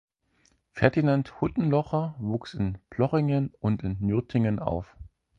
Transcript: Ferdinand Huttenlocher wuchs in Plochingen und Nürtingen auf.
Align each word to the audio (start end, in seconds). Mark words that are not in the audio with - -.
Ferdinand 0.73 1.39
Huttenlocher 1.41 2.15
wuchs 2.17 2.55
in 2.55 2.79
Plochingen 2.89 3.51
und 3.59 3.83
Nürtingen 4.01 4.57
auf. 4.57 4.97